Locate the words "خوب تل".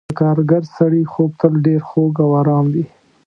1.11-1.53